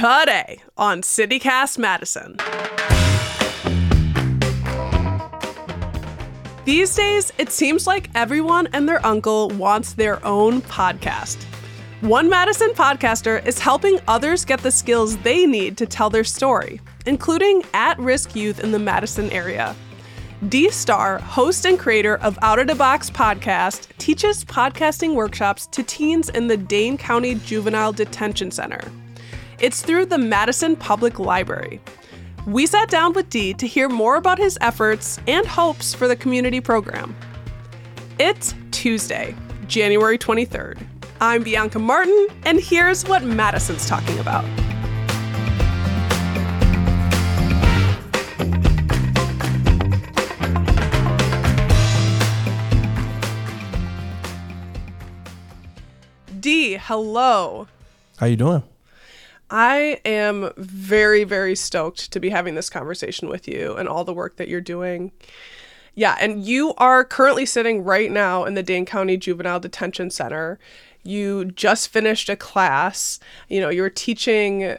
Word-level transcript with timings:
today 0.00 0.58
on 0.78 1.02
City 1.02 1.38
Cast 1.38 1.78
Madison. 1.78 2.38
These 6.64 6.94
days, 6.96 7.30
it 7.36 7.50
seems 7.50 7.86
like 7.86 8.08
everyone 8.14 8.68
and 8.72 8.88
their 8.88 9.04
uncle 9.04 9.50
wants 9.50 9.92
their 9.92 10.24
own 10.24 10.62
podcast. 10.62 11.42
One 12.00 12.30
Madison 12.30 12.70
podcaster 12.70 13.44
is 13.46 13.58
helping 13.58 13.98
others 14.08 14.46
get 14.46 14.60
the 14.60 14.70
skills 14.70 15.18
they 15.18 15.44
need 15.44 15.76
to 15.76 15.84
tell 15.84 16.08
their 16.08 16.24
story, 16.24 16.80
including 17.04 17.62
at 17.74 17.98
risk 17.98 18.34
youth 18.34 18.60
in 18.60 18.72
the 18.72 18.78
Madison 18.78 19.28
area. 19.30 19.76
Dee 20.48 20.70
Star, 20.70 21.18
host 21.18 21.66
and 21.66 21.78
creator 21.78 22.16
of 22.16 22.38
OuttaDeeBox 22.38 23.10
podcast, 23.10 23.88
teaches 23.98 24.46
podcasting 24.46 25.14
workshops 25.14 25.66
to 25.66 25.82
teens 25.82 26.30
in 26.30 26.46
the 26.46 26.56
Dane 26.56 26.96
County 26.96 27.34
Juvenile 27.34 27.92
Detention 27.92 28.50
Center. 28.50 28.80
It's 29.60 29.82
through 29.82 30.06
the 30.06 30.16
Madison 30.16 30.74
Public 30.74 31.18
Library. 31.18 31.82
We 32.46 32.64
sat 32.64 32.88
down 32.88 33.12
with 33.12 33.28
Dee 33.28 33.52
to 33.52 33.66
hear 33.66 33.90
more 33.90 34.16
about 34.16 34.38
his 34.38 34.56
efforts 34.62 35.20
and 35.26 35.46
hopes 35.46 35.92
for 35.92 36.08
the 36.08 36.16
community 36.16 36.62
program. 36.62 37.14
It's 38.18 38.54
Tuesday, 38.70 39.36
January 39.66 40.16
23rd. 40.16 40.78
I'm 41.20 41.42
Bianca 41.42 41.78
Martin, 41.78 42.28
and 42.46 42.58
here's 42.58 43.04
what 43.04 43.22
Madison's 43.22 43.86
talking 43.86 44.18
about. 44.18 44.46
Dee, 56.40 56.78
hello. 56.78 57.68
How 58.16 58.24
you 58.24 58.36
doing? 58.36 58.62
I 59.50 60.00
am 60.04 60.52
very, 60.56 61.24
very 61.24 61.56
stoked 61.56 62.12
to 62.12 62.20
be 62.20 62.30
having 62.30 62.54
this 62.54 62.70
conversation 62.70 63.28
with 63.28 63.48
you 63.48 63.74
and 63.74 63.88
all 63.88 64.04
the 64.04 64.14
work 64.14 64.36
that 64.36 64.48
you're 64.48 64.60
doing. 64.60 65.12
Yeah, 65.94 66.16
and 66.20 66.44
you 66.44 66.74
are 66.78 67.04
currently 67.04 67.44
sitting 67.44 67.82
right 67.82 68.10
now 68.10 68.44
in 68.44 68.54
the 68.54 68.62
Dane 68.62 68.86
County 68.86 69.16
Juvenile 69.16 69.60
Detention 69.60 70.10
Center. 70.10 70.58
You 71.02 71.46
just 71.46 71.88
finished 71.88 72.28
a 72.28 72.36
class. 72.36 73.18
You 73.48 73.60
know, 73.60 73.70
you're 73.70 73.90
teaching 73.90 74.76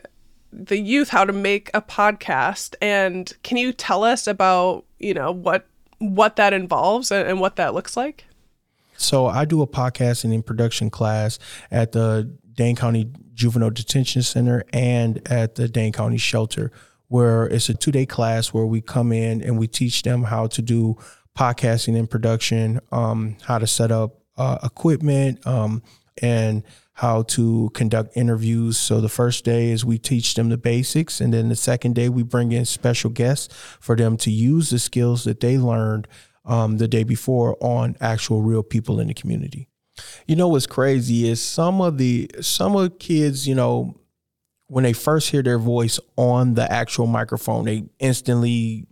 the 0.54 0.78
youth 0.78 1.10
how 1.10 1.26
to 1.26 1.34
make 1.34 1.70
a 1.74 1.82
podcast. 1.82 2.76
And 2.82 3.32
can 3.44 3.58
you 3.58 3.74
tell 3.74 4.04
us 4.04 4.26
about, 4.26 4.86
you 5.00 5.14
know, 5.14 5.32
what 5.32 5.68
what 6.00 6.36
that 6.38 6.54
involves 6.54 7.12
and, 7.12 7.28
and 7.28 7.40
what 7.40 7.58
that 7.58 7.74
looks 7.74 7.96
like? 7.96 8.26
So 8.98 9.26
I 9.26 9.46
do 9.46 9.62
a 9.62 9.68
podcasting 9.68 10.34
and 10.34 10.46
production 10.46 10.90
class 10.90 11.40
at 11.72 11.92
the 11.92 12.32
Dane 12.54 12.76
County 12.76 13.12
Juvenile 13.34 13.70
Detention 13.70 14.22
Center 14.22 14.64
and 14.74 15.22
at 15.32 15.56
the 15.56 15.68
Dane 15.68 15.94
County 15.94 16.18
Shelter, 16.18 16.72
where 17.08 17.46
it's 17.46 17.70
a 17.70 17.74
two 17.74 17.92
day 17.92 18.06
class 18.06 18.54
where 18.54 18.66
we 18.66 18.82
come 18.82 19.12
in 19.12 19.42
and 19.42 19.58
we 19.58 19.68
teach 19.68 20.04
them 20.04 20.24
how 20.24 20.48
to 20.48 20.62
do 20.62 20.98
podcasting 21.38 21.98
and 21.98 22.10
production, 22.10 22.80
um, 22.92 23.38
how 23.44 23.58
to 23.58 23.68
set 23.68 23.92
up 23.92 24.22
uh, 24.38 24.58
equipment, 24.64 25.46
um, 25.46 25.82
and 26.22 26.64
how 26.94 27.24
to 27.24 27.72
conduct 27.74 28.16
interviews. 28.16 28.78
So 28.78 29.02
the 29.02 29.10
first 29.10 29.44
day 29.44 29.72
is 29.72 29.84
we 29.84 29.98
teach 29.98 30.36
them 30.36 30.50
the 30.50 30.58
basics, 30.58 31.22
and 31.22 31.34
then 31.34 31.50
the 31.50 31.56
second 31.56 31.96
day 31.96 32.10
we 32.10 32.24
bring 32.24 32.52
in 32.52 32.66
special 32.66 33.10
guests 33.10 33.54
for 33.80 33.96
them 33.96 34.18
to 34.18 34.32
use 34.32 34.70
the 34.70 34.80
skills 34.80 35.24
that 35.24 35.40
they 35.40 35.58
learned 35.58 36.08
um, 36.46 36.78
the 36.78 36.88
day 36.88 37.04
before 37.04 37.58
on 37.60 37.96
actual 38.02 38.42
real 38.42 38.64
people 38.64 39.00
in 39.00 39.08
the 39.08 39.14
community. 39.14 39.68
You 40.28 40.36
know 40.36 40.48
what's 40.48 40.68
crazy 40.68 41.28
is 41.28 41.42
some 41.42 41.82
of 41.82 41.98
the 41.98 42.30
some 42.42 42.76
of 42.76 42.84
the 42.84 42.90
kids, 42.90 43.48
you 43.48 43.56
know, 43.56 43.96
when 44.68 44.84
they 44.84 44.94
first 44.94 45.30
hear 45.30 45.44
their 45.44 45.60
voice 45.60 46.00
on 46.16 46.54
the 46.54 46.72
actual 46.72 47.08
microphone, 47.08 47.66
they 47.66 47.84
instantly 48.00 48.88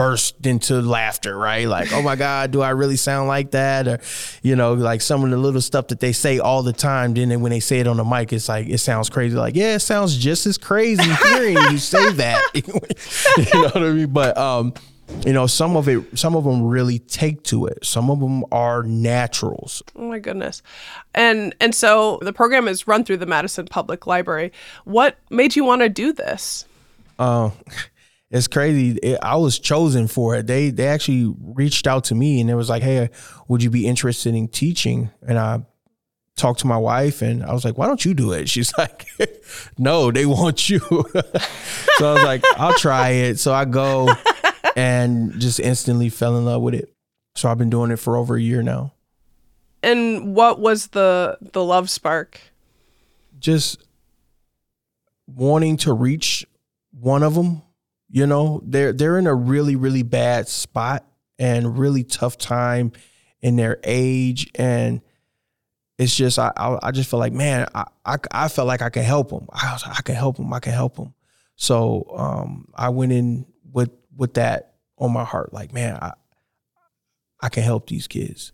burst 0.00 0.46
into 0.46 0.80
laughter, 0.80 1.36
right? 1.36 1.68
Like, 1.68 1.92
oh 1.92 2.00
my 2.00 2.16
God, 2.16 2.52
do 2.52 2.62
I 2.62 2.70
really 2.70 2.96
sound 2.96 3.28
like 3.28 3.50
that? 3.50 3.86
Or, 3.86 3.98
you 4.42 4.56
know, 4.56 4.72
like 4.72 5.02
some 5.02 5.22
of 5.22 5.28
the 5.28 5.36
little 5.36 5.60
stuff 5.60 5.88
that 5.88 6.00
they 6.00 6.12
say 6.12 6.38
all 6.38 6.62
the 6.62 6.72
time. 6.72 7.12
Then 7.12 7.38
when 7.42 7.50
they 7.50 7.60
say 7.60 7.80
it 7.80 7.86
on 7.86 7.98
the 7.98 8.04
mic, 8.04 8.32
it's 8.32 8.48
like, 8.48 8.66
it 8.66 8.78
sounds 8.78 9.10
crazy. 9.10 9.36
Like, 9.36 9.56
yeah, 9.56 9.74
it 9.74 9.80
sounds 9.80 10.16
just 10.16 10.46
as 10.46 10.56
crazy 10.56 11.02
hearing 11.02 11.54
you 11.70 11.76
say 11.76 12.12
that. 12.12 12.42
you 12.54 13.44
know 13.52 13.68
what 13.68 13.76
I 13.76 13.90
mean? 13.90 14.10
But, 14.10 14.38
um, 14.38 14.72
you 15.24 15.32
know 15.32 15.46
some 15.46 15.76
of 15.76 15.88
it 15.88 16.18
some 16.18 16.34
of 16.34 16.44
them 16.44 16.66
really 16.66 16.98
take 16.98 17.42
to 17.44 17.66
it. 17.66 17.84
Some 17.84 18.10
of 18.10 18.20
them 18.20 18.44
are 18.52 18.82
naturals. 18.82 19.82
Oh 19.96 20.08
my 20.08 20.18
goodness. 20.18 20.62
And 21.14 21.54
and 21.60 21.74
so 21.74 22.18
the 22.22 22.32
program 22.32 22.68
is 22.68 22.86
run 22.86 23.04
through 23.04 23.18
the 23.18 23.26
madison 23.26 23.66
public 23.66 24.06
library. 24.06 24.52
What 24.84 25.18
made 25.30 25.56
you 25.56 25.64
want 25.64 25.82
to 25.82 25.88
do 25.88 26.12
this? 26.12 26.64
Uh, 27.18 27.50
it's 28.30 28.48
crazy. 28.48 28.98
It, 29.02 29.18
i 29.22 29.36
was 29.36 29.58
chosen 29.58 30.08
for 30.08 30.36
it. 30.36 30.46
They 30.46 30.70
they 30.70 30.86
actually 30.86 31.34
reached 31.40 31.86
out 31.86 32.04
to 32.04 32.14
me 32.14 32.40
and 32.40 32.48
it 32.48 32.54
was 32.54 32.68
like 32.68 32.82
hey 32.82 33.10
would 33.48 33.62
you 33.62 33.70
be 33.70 33.86
interested 33.86 34.34
in 34.34 34.48
teaching? 34.48 35.10
And 35.26 35.38
i 35.38 35.62
talked 36.40 36.60
to 36.60 36.66
my 36.66 36.78
wife 36.78 37.22
and 37.22 37.44
I 37.44 37.52
was 37.52 37.64
like, 37.64 37.76
why 37.76 37.86
don't 37.86 38.02
you 38.04 38.14
do 38.14 38.32
it? 38.32 38.48
She's 38.54 38.72
like, 38.76 39.06
no, 39.78 40.10
they 40.10 40.26
want 40.26 40.68
you. 40.70 40.78
so 41.98 42.10
I 42.10 42.14
was 42.14 42.24
like, 42.24 42.42
I'll 42.56 42.74
try 42.74 43.10
it. 43.10 43.38
So 43.38 43.52
I 43.52 43.66
go 43.66 44.08
and 44.80 45.38
just 45.38 45.60
instantly 45.60 46.08
fell 46.08 46.38
in 46.38 46.46
love 46.46 46.62
with 46.62 46.74
it. 46.74 46.94
So 47.34 47.50
I've 47.50 47.58
been 47.58 47.68
doing 47.68 47.90
it 47.90 47.98
for 47.98 48.16
over 48.16 48.36
a 48.36 48.40
year 48.40 48.62
now. 48.62 48.94
And 49.82 50.34
what 50.34 50.58
was 50.58 50.88
the 50.88 51.38
the 51.40 51.62
love 51.62 51.90
spark? 51.90 52.40
Just 53.38 53.82
wanting 55.26 55.76
to 55.78 55.92
reach 55.92 56.46
one 56.98 57.22
of 57.22 57.34
them. 57.34 57.62
You 58.08 58.26
know, 58.26 58.62
they're 58.64 58.92
they're 58.92 59.18
in 59.18 59.26
a 59.26 59.34
really 59.34 59.76
really 59.76 60.02
bad 60.02 60.48
spot 60.48 61.04
and 61.38 61.78
really 61.78 62.02
tough 62.02 62.38
time 62.38 62.92
in 63.42 63.56
their 63.56 63.80
age 63.84 64.50
and 64.54 65.00
it's 65.96 66.14
just 66.14 66.38
I 66.38 66.52
I, 66.56 66.88
I 66.88 66.90
just 66.90 67.08
feel 67.08 67.18
like 67.18 67.32
man 67.32 67.66
I, 67.74 67.84
I, 68.04 68.16
I 68.30 68.48
felt 68.48 68.68
like 68.68 68.82
I 68.82 68.90
could 68.90 69.04
help 69.04 69.30
them 69.30 69.46
I 69.50 69.72
was 69.72 69.86
like, 69.86 69.98
I 69.98 70.02
can 70.02 70.14
help 70.14 70.36
them 70.36 70.52
I 70.52 70.60
can 70.60 70.74
help 70.74 70.96
them 70.96 71.14
so 71.56 72.04
um, 72.14 72.68
I 72.74 72.90
went 72.90 73.12
in 73.12 73.46
with 73.72 73.90
with 74.14 74.34
that 74.34 74.69
on 75.00 75.12
my 75.12 75.24
heart. 75.24 75.52
Like, 75.52 75.72
man, 75.72 75.98
I 76.00 76.12
I 77.40 77.48
can 77.48 77.62
help 77.62 77.88
these 77.88 78.06
kids. 78.06 78.52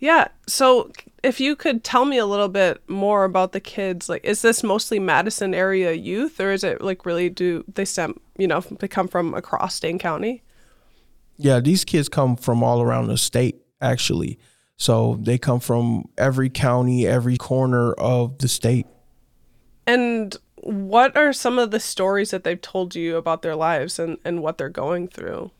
Yeah. 0.00 0.28
So 0.46 0.92
if 1.22 1.40
you 1.40 1.56
could 1.56 1.82
tell 1.82 2.04
me 2.04 2.18
a 2.18 2.26
little 2.26 2.48
bit 2.48 2.82
more 2.88 3.24
about 3.24 3.52
the 3.52 3.60
kids, 3.60 4.08
like 4.08 4.24
is 4.24 4.42
this 4.42 4.62
mostly 4.62 4.98
Madison 4.98 5.54
area 5.54 5.92
youth 5.92 6.40
or 6.40 6.52
is 6.52 6.62
it 6.62 6.80
like 6.80 7.06
really 7.06 7.28
do 7.28 7.64
they 7.72 7.84
stem, 7.84 8.20
you 8.36 8.46
know, 8.46 8.60
they 8.60 8.88
come 8.88 9.08
from 9.08 9.34
across 9.34 9.80
Dane 9.80 9.98
County? 9.98 10.42
Yeah, 11.36 11.60
these 11.60 11.84
kids 11.84 12.08
come 12.08 12.36
from 12.36 12.62
all 12.62 12.82
around 12.82 13.08
the 13.08 13.18
state 13.18 13.60
actually. 13.80 14.38
So 14.76 15.18
they 15.20 15.38
come 15.38 15.58
from 15.58 16.04
every 16.16 16.50
county, 16.50 17.06
every 17.06 17.36
corner 17.36 17.92
of 17.94 18.38
the 18.38 18.46
state. 18.46 18.86
And 19.86 20.36
what 20.62 21.16
are 21.16 21.32
some 21.32 21.58
of 21.58 21.70
the 21.70 21.80
stories 21.80 22.30
that 22.30 22.44
they've 22.44 22.60
told 22.60 22.94
you 22.94 23.16
about 23.16 23.42
their 23.42 23.56
lives 23.56 23.98
and, 23.98 24.18
and 24.24 24.42
what 24.42 24.58
they're 24.58 24.68
going 24.68 25.08
through? 25.08 25.50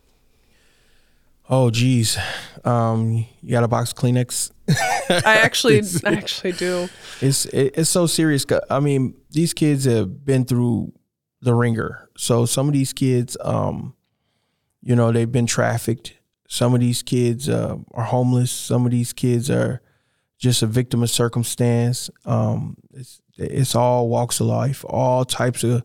Oh 1.51 1.71
geez, 1.71 2.19
um, 2.65 3.27
you 3.41 3.51
got 3.51 3.65
a 3.65 3.69
box 3.69 3.93
of 3.93 3.97
Kleenex? 3.97 4.51
I 4.69 5.39
actually, 5.39 5.81
I 6.05 6.13
actually 6.13 6.53
do. 6.53 6.89
It's 7.23 7.47
it, 7.47 7.75
it's 7.77 7.89
so 7.89 8.07
serious. 8.07 8.45
I 8.69 8.81
mean, 8.81 9.15
these 9.31 9.55
kids 9.55 9.87
have 9.87 10.27
been 10.27 10.45
through 10.45 10.93
the 11.41 11.55
ringer. 11.55 12.09
So 12.17 12.45
some 12.45 12.67
of 12.67 12.75
these 12.75 12.93
kids, 12.93 13.37
um, 13.41 13.95
you 14.83 14.95
know, 14.95 15.11
they've 15.11 15.31
been 15.31 15.47
trafficked. 15.47 16.15
Some 16.49 16.75
of 16.75 16.81
these 16.81 17.03
kids 17.03 17.49
uh, 17.49 17.77
are 17.93 18.05
homeless. 18.05 18.51
Some 18.51 18.85
of 18.85 18.93
these 18.93 19.13
kids 19.13 19.51
are 19.51 19.81
just 20.39 20.63
a 20.63 20.67
victim 20.67 21.03
of 21.03 21.11
circumstance. 21.11 22.11
Um, 22.25 22.77
it's 22.93 23.21
it's 23.39 23.75
all 23.75 24.09
walks 24.09 24.41
of 24.41 24.47
life, 24.47 24.85
all 24.89 25.25
types 25.25 25.65
of 25.65 25.83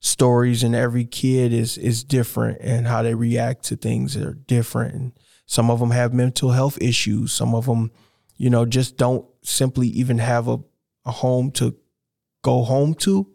stories, 0.00 0.62
and 0.62 0.74
every 0.74 1.04
kid 1.04 1.52
is 1.52 1.78
is 1.78 2.04
different, 2.04 2.58
and 2.60 2.86
how 2.86 3.02
they 3.02 3.14
react 3.14 3.64
to 3.64 3.76
things 3.76 4.16
are 4.16 4.34
different. 4.34 4.94
And 4.94 5.12
some 5.46 5.70
of 5.70 5.80
them 5.80 5.90
have 5.90 6.14
mental 6.14 6.50
health 6.50 6.80
issues. 6.80 7.32
Some 7.32 7.54
of 7.54 7.66
them, 7.66 7.90
you 8.36 8.50
know, 8.50 8.64
just 8.64 8.96
don't 8.96 9.26
simply 9.42 9.88
even 9.88 10.18
have 10.18 10.48
a 10.48 10.58
a 11.06 11.10
home 11.10 11.50
to 11.52 11.76
go 12.42 12.62
home 12.62 12.94
to. 12.94 13.26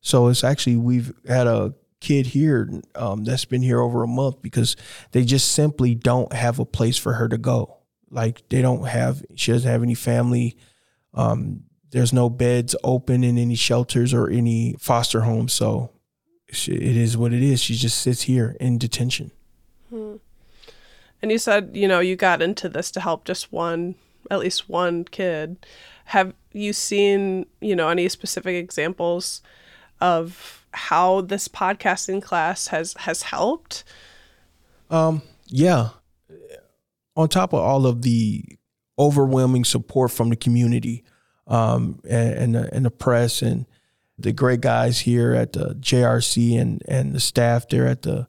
So 0.00 0.28
it's 0.28 0.44
actually 0.44 0.76
we've 0.76 1.12
had 1.26 1.46
a 1.46 1.74
kid 2.00 2.26
here 2.26 2.68
um, 2.96 3.24
that's 3.24 3.44
been 3.44 3.62
here 3.62 3.80
over 3.80 4.02
a 4.02 4.08
month 4.08 4.42
because 4.42 4.76
they 5.12 5.24
just 5.24 5.52
simply 5.52 5.94
don't 5.94 6.32
have 6.32 6.58
a 6.58 6.64
place 6.64 6.98
for 6.98 7.14
her 7.14 7.28
to 7.28 7.38
go. 7.38 7.78
Like 8.10 8.46
they 8.48 8.60
don't 8.60 8.86
have, 8.86 9.24
she 9.36 9.52
doesn't 9.52 9.70
have 9.70 9.82
any 9.82 9.94
family. 9.94 10.58
Um, 11.14 11.62
there's 11.92 12.12
no 12.12 12.28
beds 12.28 12.74
open 12.82 13.22
in 13.22 13.38
any 13.38 13.54
shelters 13.54 14.12
or 14.12 14.28
any 14.28 14.74
foster 14.78 15.22
homes. 15.22 15.52
So 15.52 15.90
she, 16.50 16.72
it 16.72 16.96
is 16.96 17.16
what 17.16 17.32
it 17.32 17.42
is. 17.42 17.62
She 17.62 17.74
just 17.74 17.98
sits 17.98 18.22
here 18.22 18.56
in 18.60 18.78
detention. 18.78 19.30
Hmm. 19.90 20.16
And 21.20 21.30
you 21.30 21.38
said, 21.38 21.70
you 21.74 21.86
know, 21.86 22.00
you 22.00 22.16
got 22.16 22.42
into 22.42 22.68
this 22.68 22.90
to 22.92 23.00
help 23.00 23.24
just 23.24 23.52
one, 23.52 23.94
at 24.30 24.40
least 24.40 24.68
one 24.68 25.04
kid. 25.04 25.64
Have 26.06 26.34
you 26.52 26.72
seen, 26.72 27.46
you 27.60 27.76
know, 27.76 27.88
any 27.88 28.08
specific 28.08 28.56
examples 28.56 29.40
of 30.00 30.66
how 30.72 31.20
this 31.20 31.46
podcasting 31.46 32.22
class 32.22 32.68
has 32.68 32.94
has 32.94 33.22
helped? 33.22 33.84
Um, 34.90 35.22
yeah. 35.46 35.90
On 37.14 37.28
top 37.28 37.52
of 37.52 37.60
all 37.60 37.86
of 37.86 38.02
the 38.02 38.44
overwhelming 38.98 39.64
support 39.64 40.10
from 40.10 40.30
the 40.30 40.36
community, 40.36 41.04
um, 41.46 42.00
and, 42.08 42.34
and 42.34 42.54
the, 42.54 42.74
and 42.74 42.84
the 42.84 42.90
press 42.90 43.42
and 43.42 43.66
the 44.18 44.32
great 44.32 44.60
guys 44.60 45.00
here 45.00 45.34
at 45.34 45.52
the 45.52 45.74
JRC 45.74 46.60
and 46.60 46.82
and 46.86 47.12
the 47.12 47.20
staff 47.20 47.68
there 47.68 47.86
at 47.86 48.02
the 48.02 48.28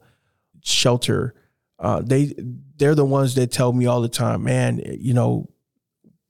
shelter, 0.62 1.34
uh, 1.78 2.02
they 2.04 2.34
they're 2.76 2.94
the 2.94 3.04
ones 3.04 3.34
that 3.34 3.52
tell 3.52 3.72
me 3.72 3.86
all 3.86 4.00
the 4.00 4.08
time, 4.08 4.44
man, 4.44 4.80
you 4.84 5.14
know, 5.14 5.48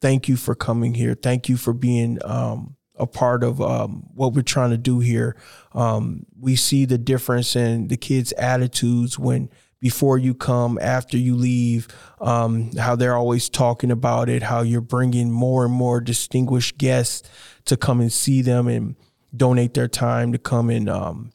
thank 0.01 0.29
you 0.29 0.37
for 0.37 0.55
coming 0.55 0.95
here, 0.95 1.15
thank 1.15 1.49
you 1.49 1.57
for 1.57 1.73
being 1.73 2.19
um, 2.25 2.77
a 2.97 3.07
part 3.07 3.43
of 3.43 3.61
um, 3.61 4.05
what 4.15 4.35
we're 4.35 4.43
trying 4.43 4.71
to 4.71 4.79
do 4.79 5.01
here. 5.01 5.37
Um, 5.73 6.27
we 6.39 6.57
see 6.57 6.85
the 6.85 6.99
difference 6.99 7.57
in 7.57 7.89
the 7.89 7.97
kids' 7.97 8.33
attitudes 8.33 9.19
when 9.19 9.51
before 9.85 10.17
you 10.17 10.33
come, 10.33 10.79
after 10.81 11.19
you 11.19 11.35
leave, 11.37 11.89
um, 12.19 12.71
how 12.79 12.97
they're 12.97 13.19
always 13.19 13.51
talking 13.51 13.91
about 13.91 14.31
it, 14.31 14.43
how 14.43 14.63
you're 14.63 14.81
bringing 14.81 15.31
more 15.31 15.67
and 15.67 15.75
more 15.75 16.01
distinguished 16.01 16.79
guests 16.79 17.29
to 17.67 17.77
come 17.77 18.01
and 18.01 18.11
see 18.11 18.41
them 18.41 18.67
and 18.67 18.97
donate 19.37 19.75
their 19.75 19.87
time 19.87 20.33
to 20.33 20.39
come 20.39 20.71
and, 20.71 20.89
um, 20.89 21.33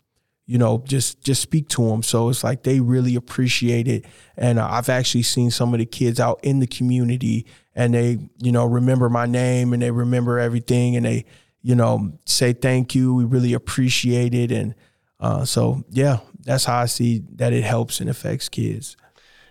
you 0.47 0.57
know, 0.57 0.83
just 0.87 1.21
just 1.21 1.43
speak 1.43 1.69
to 1.69 1.89
them. 1.89 2.01
So 2.01 2.29
it's 2.29 2.43
like 2.43 2.63
they 2.63 2.79
really 2.79 3.13
appreciate 3.13 3.87
it. 3.87 4.05
And 4.35 4.57
uh, 4.57 4.67
I've 4.67 4.89
actually 4.89 5.21
seen 5.21 5.51
some 5.51 5.75
of 5.75 5.77
the 5.77 5.85
kids 5.85 6.19
out 6.19 6.39
in 6.41 6.59
the 6.59 6.65
community, 6.65 7.45
and 7.75 7.93
they, 7.93 8.17
you 8.39 8.51
know, 8.51 8.65
remember 8.65 9.09
my 9.09 9.27
name 9.27 9.73
and 9.73 9.81
they 9.83 9.91
remember 9.91 10.39
everything, 10.39 10.95
and 10.95 11.05
they, 11.05 11.25
you 11.61 11.75
know, 11.75 12.13
say 12.25 12.53
thank 12.53 12.95
you. 12.95 13.13
We 13.13 13.25
really 13.25 13.53
appreciate 13.53 14.33
it, 14.33 14.51
and 14.51 14.73
uh, 15.19 15.45
so 15.45 15.83
yeah, 15.91 16.21
that's 16.49 16.65
how 16.65 16.79
I 16.79 16.85
see 16.87 17.21
that 17.35 17.53
it 17.53 17.63
helps 17.63 18.01
and 18.01 18.09
affects 18.09 18.49
kids. 18.49 18.97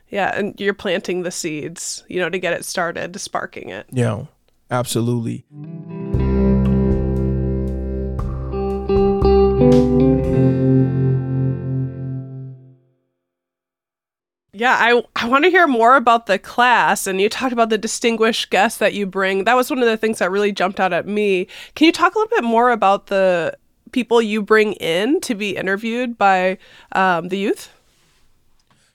Yeah, 0.09 0.37
and 0.37 0.59
you're 0.61 0.75
planting 0.75 1.23
the 1.23 1.31
seeds, 1.31 2.03
you 2.09 2.19
know, 2.19 2.29
to 2.29 2.41
get 2.41 2.55
it 2.55 2.65
started, 2.65 3.13
to 3.13 3.21
sparking 3.21 3.69
it. 3.69 3.87
Yeah, 3.93 4.25
absolutely. 4.69 5.45
Yeah, 14.53 14.77
I, 14.77 15.01
I 15.15 15.29
want 15.29 15.45
to 15.45 15.51
hear 15.51 15.69
more 15.69 15.95
about 15.95 16.27
the 16.27 16.41
class. 16.41 17.07
And 17.07 17.21
you 17.21 17.29
talked 17.29 17.53
about 17.53 17.69
the 17.71 17.79
distinguished 17.79 18.51
guests 18.51 18.81
that 18.81 18.93
you 18.93 19.07
bring. 19.07 19.45
That 19.45 19.55
was 19.55 19.71
one 19.71 19.79
of 19.79 19.87
the 19.87 19.97
things 19.97 20.19
that 20.19 20.33
really 20.33 20.51
jumped 20.51 20.81
out 20.81 20.93
at 20.93 21.07
me. 21.07 21.47
Can 21.77 21.87
you 21.87 21.93
talk 21.93 22.17
a 22.17 22.19
little 22.19 22.37
bit 22.37 22.43
more 22.43 22.73
about 22.73 23.07
the 23.07 23.57
people 23.89 24.23
you 24.23 24.43
bring 24.43 24.75
in 24.75 25.21
to 25.23 25.35
be 25.35 25.57
interviewed 25.57 26.19
by 26.19 26.59
um, 26.93 27.29
the 27.29 27.39
youth? 27.39 27.71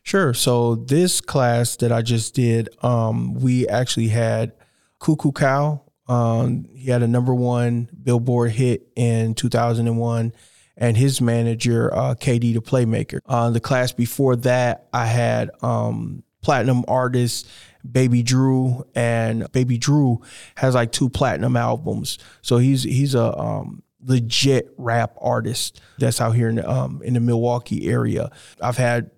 Sure. 0.04 0.34
So 0.34 0.75
this 0.75 1.22
class 1.22 1.78
that 1.78 1.92
I 1.92 2.01
just 2.01 2.36
did, 2.36 2.69
um, 2.84 3.36
we 3.36 3.68
actually 3.68 4.10
had 4.10 4.51
Cuckoo 5.00 5.31
Cow. 5.31 5.81
Um, 6.07 6.66
he 6.74 6.92
had 6.92 7.01
a 7.01 7.07
number 7.07 7.34
one 7.34 7.90
Billboard 8.04 8.51
hit 8.51 8.90
in 8.98 9.34
2001, 9.36 10.34
and 10.75 10.98
his 10.98 11.22
manager, 11.22 11.94
uh, 11.94 12.16
KD 12.16 12.54
the 12.54 12.62
Playmaker. 12.62 13.19
Uh, 13.25 13.50
the 13.51 13.62
class 13.62 13.94
before 13.94 14.36
that, 14.38 14.88
I 14.92 15.06
had 15.06 15.51
um, 15.62 16.24
platinum 16.42 16.84
artist 16.90 17.48
Baby 17.90 18.24
Drew, 18.24 18.86
and 18.95 19.51
Baby 19.51 19.78
Drew 19.78 20.22
has 20.56 20.75
like 20.75 20.92
two 20.92 21.10
platinum 21.10 21.57
albums. 21.57 22.18
So 22.42 22.57
he's 22.57 22.84
he's 22.84 23.16
a 23.16 23.38
um, 23.38 23.82
legit 24.06 24.74
rap 24.78 25.16
artist 25.22 25.82
that's 25.98 26.20
out 26.22 26.32
here 26.32 26.50
in 26.50 26.56
the, 26.56 26.70
um, 26.70 27.02
in 27.04 27.14
the 27.14 27.20
Milwaukee 27.20 27.90
area. 27.90 28.32
I've 28.62 28.78
had 28.78 29.12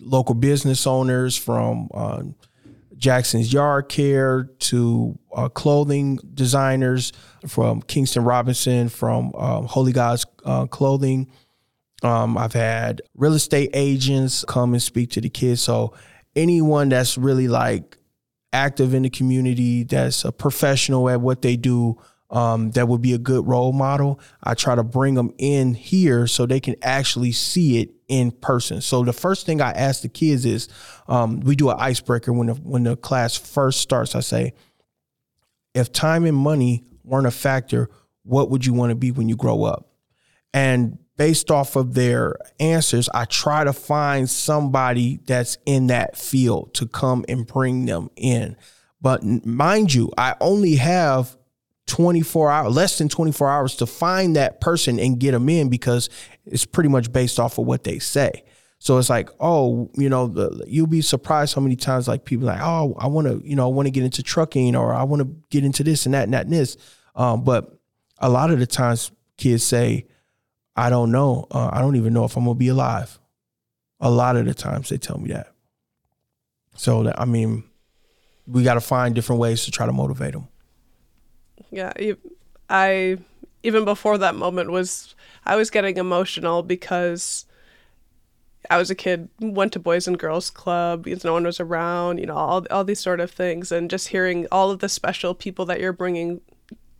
local 0.00 0.34
business 0.34 0.86
owners 0.86 1.36
from 1.36 1.88
uh, 1.92 2.22
Jackson's 2.96 3.52
Yard 3.52 3.88
Care 3.88 4.44
to 4.60 5.18
uh, 5.34 5.48
clothing 5.48 6.18
designers 6.34 7.12
from 7.46 7.82
Kingston 7.82 8.24
Robinson, 8.24 8.88
from 8.88 9.34
um, 9.34 9.66
Holy 9.66 9.92
God's 9.92 10.26
uh, 10.44 10.66
Clothing. 10.66 11.30
Um, 12.02 12.36
I've 12.36 12.52
had 12.52 13.02
real 13.14 13.34
estate 13.34 13.70
agents 13.74 14.44
come 14.46 14.74
and 14.74 14.82
speak 14.82 15.10
to 15.12 15.20
the 15.20 15.30
kids. 15.30 15.62
So 15.62 15.94
anyone 16.36 16.88
that's 16.88 17.16
really 17.16 17.48
like 17.48 17.98
active 18.52 18.94
in 18.94 19.02
the 19.02 19.10
community, 19.10 19.84
that's 19.84 20.24
a 20.24 20.32
professional 20.32 21.08
at 21.08 21.20
what 21.20 21.42
they 21.42 21.56
do, 21.56 21.98
um, 22.34 22.72
that 22.72 22.88
would 22.88 23.00
be 23.00 23.12
a 23.12 23.18
good 23.18 23.46
role 23.46 23.72
model. 23.72 24.18
I 24.42 24.54
try 24.54 24.74
to 24.74 24.82
bring 24.82 25.14
them 25.14 25.32
in 25.38 25.72
here 25.72 26.26
so 26.26 26.44
they 26.44 26.58
can 26.58 26.74
actually 26.82 27.30
see 27.30 27.78
it 27.78 27.94
in 28.08 28.32
person. 28.32 28.80
So 28.80 29.04
the 29.04 29.12
first 29.12 29.46
thing 29.46 29.60
I 29.60 29.70
ask 29.70 30.02
the 30.02 30.08
kids 30.08 30.44
is, 30.44 30.68
um, 31.06 31.40
we 31.40 31.54
do 31.54 31.70
an 31.70 31.76
icebreaker 31.78 32.32
when 32.32 32.48
the 32.48 32.54
when 32.54 32.82
the 32.82 32.96
class 32.96 33.36
first 33.36 33.80
starts. 33.80 34.16
I 34.16 34.20
say, 34.20 34.52
if 35.74 35.92
time 35.92 36.24
and 36.24 36.36
money 36.36 36.84
weren't 37.04 37.28
a 37.28 37.30
factor, 37.30 37.88
what 38.24 38.50
would 38.50 38.66
you 38.66 38.74
want 38.74 38.90
to 38.90 38.96
be 38.96 39.12
when 39.12 39.28
you 39.28 39.36
grow 39.36 39.62
up? 39.62 39.92
And 40.52 40.98
based 41.16 41.52
off 41.52 41.76
of 41.76 41.94
their 41.94 42.34
answers, 42.58 43.08
I 43.14 43.26
try 43.26 43.62
to 43.62 43.72
find 43.72 44.28
somebody 44.28 45.20
that's 45.24 45.56
in 45.66 45.86
that 45.86 46.16
field 46.16 46.74
to 46.74 46.86
come 46.88 47.24
and 47.28 47.46
bring 47.46 47.86
them 47.86 48.10
in. 48.16 48.56
But 49.00 49.22
mind 49.22 49.94
you, 49.94 50.10
I 50.18 50.34
only 50.40 50.76
have 50.76 51.36
24 51.86 52.50
hours, 52.50 52.74
less 52.74 52.98
than 52.98 53.08
24 53.08 53.48
hours 53.48 53.74
to 53.76 53.86
find 53.86 54.36
that 54.36 54.60
person 54.60 54.98
and 54.98 55.18
get 55.18 55.32
them 55.32 55.48
in 55.48 55.68
because 55.68 56.08
it's 56.46 56.64
pretty 56.64 56.88
much 56.88 57.12
based 57.12 57.38
off 57.38 57.58
of 57.58 57.66
what 57.66 57.84
they 57.84 57.98
say. 57.98 58.44
So 58.78 58.98
it's 58.98 59.10
like, 59.10 59.30
oh, 59.40 59.90
you 59.94 60.08
know, 60.08 60.26
the, 60.26 60.64
you'll 60.66 60.86
be 60.86 61.00
surprised 61.00 61.54
how 61.54 61.60
many 61.60 61.76
times 61.76 62.08
like 62.08 62.24
people 62.24 62.46
like, 62.46 62.60
oh, 62.60 62.94
I 62.98 63.06
want 63.06 63.26
to, 63.26 63.40
you 63.48 63.56
know, 63.56 63.64
I 63.64 63.72
want 63.72 63.86
to 63.86 63.90
get 63.90 64.04
into 64.04 64.22
trucking 64.22 64.76
or 64.76 64.92
I 64.92 65.04
want 65.04 65.22
to 65.22 65.34
get 65.50 65.64
into 65.64 65.82
this 65.82 66.04
and 66.04 66.14
that 66.14 66.24
and 66.24 66.34
that 66.34 66.44
and 66.44 66.52
this. 66.52 66.76
Um, 67.14 67.44
but 67.44 67.78
a 68.18 68.28
lot 68.28 68.50
of 68.50 68.58
the 68.58 68.66
times 68.66 69.10
kids 69.36 69.64
say, 69.64 70.06
I 70.76 70.90
don't 70.90 71.12
know. 71.12 71.46
Uh, 71.50 71.70
I 71.72 71.80
don't 71.80 71.96
even 71.96 72.12
know 72.12 72.24
if 72.24 72.36
I'm 72.36 72.44
gonna 72.44 72.56
be 72.56 72.68
alive. 72.68 73.18
A 74.00 74.10
lot 74.10 74.36
of 74.36 74.44
the 74.44 74.54
times 74.54 74.88
they 74.88 74.98
tell 74.98 75.18
me 75.18 75.28
that. 75.32 75.52
So 76.76 77.04
that, 77.04 77.20
I 77.20 77.24
mean, 77.24 77.64
we 78.46 78.64
got 78.64 78.74
to 78.74 78.80
find 78.80 79.14
different 79.14 79.40
ways 79.40 79.64
to 79.64 79.70
try 79.70 79.86
to 79.86 79.92
motivate 79.92 80.32
them 80.32 80.48
yeah 81.74 81.92
i 82.68 83.16
even 83.62 83.84
before 83.84 84.18
that 84.18 84.34
moment 84.34 84.70
was 84.70 85.14
i 85.44 85.56
was 85.56 85.70
getting 85.70 85.96
emotional 85.96 86.62
because 86.62 87.46
i 88.70 88.76
was 88.76 88.90
a 88.90 88.94
kid 88.94 89.28
went 89.40 89.72
to 89.72 89.78
boys 89.78 90.06
and 90.06 90.18
girls 90.18 90.50
club 90.50 91.02
because 91.02 91.24
no 91.24 91.32
one 91.32 91.44
was 91.44 91.60
around 91.60 92.18
you 92.18 92.26
know 92.26 92.36
all, 92.36 92.66
all 92.70 92.84
these 92.84 93.00
sort 93.00 93.20
of 93.20 93.30
things 93.30 93.70
and 93.72 93.90
just 93.90 94.08
hearing 94.08 94.46
all 94.50 94.70
of 94.70 94.78
the 94.80 94.88
special 94.88 95.34
people 95.34 95.64
that 95.66 95.80
you're 95.80 95.92
bringing 95.92 96.40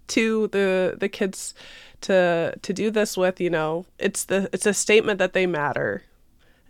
to 0.07 0.49
the 0.49 0.97
the 0.99 1.09
kids 1.09 1.55
to 2.01 2.55
to 2.61 2.73
do 2.73 2.91
this 2.91 3.17
with 3.17 3.41
you 3.41 3.49
know 3.49 3.87
it's 3.99 4.25
the 4.25 4.51
it's 4.53 4.67
a 4.67 4.75
statement 4.75 5.19
that 5.19 5.33
they 5.33 5.47
matter 5.47 6.03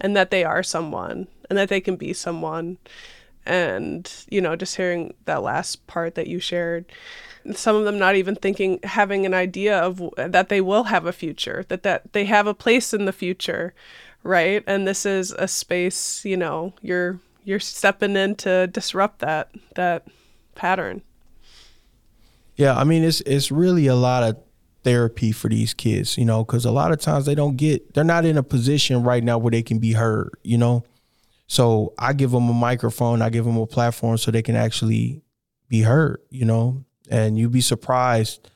and 0.01 0.17
that 0.17 0.31
they 0.31 0.45
are 0.45 0.63
someone 0.63 1.27
and 1.49 1.59
that 1.59 1.69
they 1.69 1.81
can 1.81 1.97
be 1.97 2.13
someone. 2.13 2.79
And 3.47 4.11
you 4.31 4.41
know 4.41 4.57
just 4.57 4.77
hearing 4.77 5.13
that 5.27 5.43
last 5.43 5.87
part 5.87 6.15
that 6.15 6.29
you 6.29 6.39
shared 6.41 6.87
some 7.53 7.77
of 7.77 7.85
them 7.85 7.99
not 7.99 8.17
even 8.17 8.35
thinking 8.35 8.81
having 8.85 9.27
an 9.27 9.35
idea 9.35 9.79
of 9.79 10.03
that 10.17 10.49
they 10.49 10.61
will 10.61 10.85
have 10.85 11.05
a 11.07 11.13
future 11.13 11.65
that 11.69 11.83
that 11.83 12.13
they 12.13 12.25
have 12.25 12.47
a 12.47 12.55
place 12.55 12.95
in 12.95 13.05
the 13.05 13.13
future 13.13 13.75
right? 14.25 14.65
And 14.67 14.89
this 14.89 15.07
is 15.07 15.33
a 15.33 15.47
space 15.47 16.25
you 16.25 16.37
know 16.37 16.73
you're 16.83 17.21
you're 17.45 17.61
stepping 17.61 18.17
in 18.17 18.35
to 18.37 18.67
disrupt 18.67 19.21
that 19.21 19.51
that 19.77 20.09
pattern. 20.57 21.03
Yeah 22.57 22.77
i 22.77 22.85
mean 22.85 23.03
it's 23.03 23.21
it's 23.23 23.51
really 23.51 23.87
a 23.87 23.97
lot 23.97 24.23
of 24.23 24.37
therapy 24.85 25.33
for 25.33 25.49
these 25.49 25.75
kids 25.75 26.19
you 26.19 26.25
know 26.25 26.45
because 26.45 26.65
a 26.65 26.71
lot 26.71 26.93
of 26.93 27.01
times 27.01 27.27
they 27.27 27.35
don't 27.35 27.57
get 27.57 27.95
they're 27.95 28.05
not 28.05 28.25
in 28.25 28.37
a 28.37 28.43
position 28.43 29.03
right 29.03 29.25
now 29.25 29.39
where 29.39 29.51
they 29.51 29.63
can 29.63 29.79
be 29.79 29.93
heard 29.93 30.31
you 30.43 30.59
know? 30.59 30.85
So 31.47 31.95
i 31.99 32.13
give 32.13 32.31
them 32.31 32.49
a 32.49 32.53
microphone 32.53 33.23
i 33.23 33.29
give 33.29 33.45
them 33.45 33.57
a 33.57 33.67
platform 33.67 34.19
so 34.19 34.31
they 34.31 34.43
can 34.43 34.57
actually 34.57 35.23
be 35.69 35.83
heard 35.83 36.21
you 36.31 36.45
know 36.45 36.85
and 37.11 37.39
you'd 37.39 37.53
be 37.53 37.61
surprised 37.61 38.51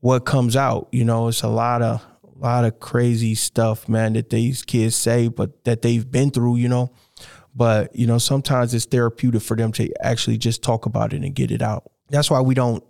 what 0.00 0.24
comes 0.24 0.56
out. 0.56 0.88
You 0.92 1.04
know, 1.04 1.28
it's 1.28 1.42
a 1.42 1.48
lot 1.48 1.82
of 1.82 2.04
a 2.24 2.38
lot 2.38 2.64
of 2.64 2.78
crazy 2.80 3.34
stuff, 3.34 3.88
man, 3.88 4.12
that 4.12 4.30
these 4.30 4.62
kids 4.62 4.96
say, 4.96 5.28
but 5.28 5.64
that 5.64 5.82
they've 5.82 6.08
been 6.08 6.30
through. 6.30 6.56
You 6.56 6.68
know, 6.68 6.92
but 7.54 7.94
you 7.94 8.06
know, 8.06 8.18
sometimes 8.18 8.74
it's 8.74 8.84
therapeutic 8.84 9.42
for 9.42 9.56
them 9.56 9.72
to 9.72 9.92
actually 10.04 10.38
just 10.38 10.62
talk 10.62 10.86
about 10.86 11.12
it 11.12 11.22
and 11.22 11.34
get 11.34 11.50
it 11.50 11.62
out. 11.62 11.90
That's 12.08 12.30
why 12.30 12.40
we 12.40 12.54
don't 12.54 12.84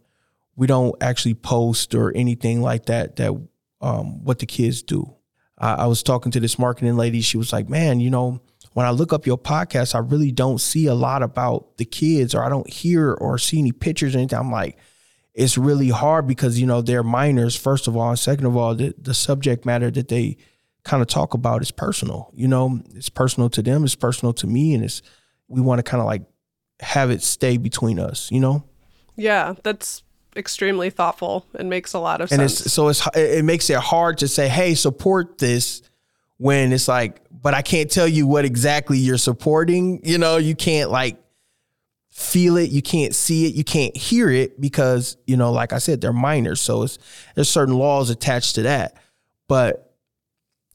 we 0.56 0.66
don't 0.66 0.94
actually 1.02 1.34
post 1.34 1.94
or 1.94 2.14
anything 2.14 2.62
like 2.62 2.86
that. 2.86 3.16
That 3.16 3.32
um, 3.80 4.24
what 4.24 4.38
the 4.38 4.46
kids 4.46 4.82
do. 4.82 5.14
I, 5.56 5.74
I 5.74 5.86
was 5.86 6.02
talking 6.02 6.32
to 6.32 6.40
this 6.40 6.58
marketing 6.58 6.96
lady. 6.96 7.20
She 7.20 7.36
was 7.36 7.52
like, 7.52 7.68
"Man, 7.68 8.00
you 8.00 8.10
know." 8.10 8.40
when 8.78 8.86
I 8.86 8.90
look 8.90 9.12
up 9.12 9.26
your 9.26 9.38
podcast, 9.38 9.96
I 9.96 9.98
really 9.98 10.30
don't 10.30 10.60
see 10.60 10.86
a 10.86 10.94
lot 10.94 11.24
about 11.24 11.78
the 11.78 11.84
kids 11.84 12.32
or 12.32 12.44
I 12.44 12.48
don't 12.48 12.70
hear 12.72 13.12
or 13.12 13.36
see 13.36 13.58
any 13.58 13.72
pictures 13.72 14.14
or 14.14 14.18
anything. 14.18 14.38
I'm 14.38 14.52
like, 14.52 14.78
it's 15.38 15.56
really 15.56 15.88
hard 15.88 16.26
because 16.26 16.60
you 16.60 16.66
know 16.66 16.82
they're 16.82 17.04
minors 17.04 17.54
first 17.54 17.86
of 17.86 17.96
all. 17.96 18.10
And 18.10 18.18
second 18.18 18.46
of 18.46 18.56
all 18.56 18.74
the, 18.74 18.92
the 18.98 19.14
subject 19.14 19.64
matter 19.64 19.90
that 19.92 20.08
they 20.08 20.36
kind 20.82 21.00
of 21.00 21.06
talk 21.06 21.32
about 21.32 21.62
is 21.62 21.70
personal 21.70 22.30
you 22.34 22.48
know? 22.48 22.80
It's 22.94 23.08
personal 23.08 23.48
to 23.50 23.62
them 23.62 23.84
it's 23.84 23.94
personal 23.94 24.32
to 24.34 24.46
me 24.46 24.74
and 24.74 24.84
it's 24.84 25.00
we 25.46 25.60
want 25.60 25.78
to 25.78 25.82
kind 25.84 26.00
of 26.00 26.06
like 26.06 26.22
have 26.80 27.10
it 27.10 27.22
stay 27.22 27.56
between 27.56 27.98
us 28.00 28.30
you 28.32 28.40
know? 28.40 28.64
Yeah 29.16 29.54
that's 29.62 30.02
extremely 30.36 30.90
thoughtful 30.90 31.46
and 31.54 31.70
makes 31.70 31.94
a 31.94 31.98
lot 31.98 32.20
of 32.20 32.30
and 32.32 32.40
sense. 32.40 32.60
it's 32.60 32.72
so 32.72 32.88
it's 32.88 33.06
it 33.14 33.44
makes 33.44 33.70
it 33.70 33.78
hard 33.78 34.18
to 34.18 34.28
say 34.28 34.48
hey 34.48 34.74
support 34.74 35.38
this 35.38 35.82
when 36.36 36.72
it's 36.72 36.86
like 36.86 37.20
but 37.30 37.54
i 37.54 37.62
can't 37.62 37.90
tell 37.90 38.06
you 38.06 38.26
what 38.26 38.44
exactly 38.44 38.98
you're 38.98 39.18
supporting 39.18 40.00
you 40.04 40.18
know? 40.18 40.36
You 40.36 40.56
can't 40.56 40.90
like 40.90 41.16
feel 42.18 42.56
it, 42.56 42.70
you 42.70 42.82
can't 42.82 43.14
see 43.14 43.46
it, 43.46 43.54
you 43.54 43.62
can't 43.62 43.96
hear 43.96 44.28
it 44.28 44.60
because, 44.60 45.16
you 45.28 45.36
know, 45.36 45.52
like 45.52 45.72
I 45.72 45.78
said, 45.78 46.00
they're 46.00 46.12
minors. 46.12 46.60
So 46.60 46.82
it's 46.82 46.98
there's 47.36 47.48
certain 47.48 47.74
laws 47.74 48.10
attached 48.10 48.56
to 48.56 48.62
that. 48.62 48.96
But 49.46 49.94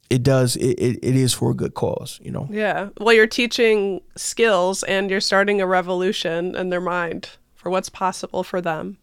it 0.08 0.22
does 0.22 0.56
it, 0.56 0.78
it, 0.78 0.98
it 1.02 1.16
is 1.16 1.34
for 1.34 1.50
a 1.50 1.54
good 1.54 1.74
cause, 1.74 2.18
you 2.22 2.30
know. 2.30 2.48
Yeah. 2.50 2.88
Well, 2.98 3.12
you're 3.12 3.26
teaching 3.26 4.00
skills 4.16 4.84
and 4.84 5.10
you're 5.10 5.20
starting 5.20 5.60
a 5.60 5.66
revolution 5.66 6.56
in 6.56 6.70
their 6.70 6.80
mind 6.80 7.28
for 7.54 7.68
what's 7.68 7.90
possible 7.90 8.42
for 8.42 8.62
them. 8.62 8.96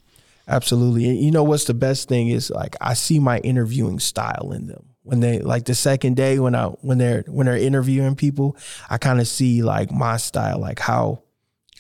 Absolutely. 0.48 1.08
And 1.08 1.20
you 1.20 1.30
know 1.30 1.44
what's 1.44 1.66
the 1.66 1.76
best 1.76 2.10
thing 2.10 2.30
is 2.30 2.50
like 2.50 2.76
I 2.82 2.96
see 2.96 3.20
my 3.20 3.38
interviewing 3.40 4.00
style 4.00 4.52
in 4.52 4.66
them. 4.66 4.88
When 5.04 5.20
they 5.20 5.40
like 5.40 5.66
the 5.66 5.76
second 5.76 6.16
day 6.16 6.40
when 6.40 6.56
I 6.56 6.66
when 6.66 6.98
they're 6.98 7.24
when 7.28 7.46
they're 7.46 7.56
interviewing 7.56 8.16
people, 8.16 8.58
I 8.90 8.98
kind 8.98 9.20
of 9.20 9.28
see 9.28 9.62
like 9.62 9.92
my 9.92 10.18
style, 10.18 10.60
like 10.60 10.80
how 10.80 11.22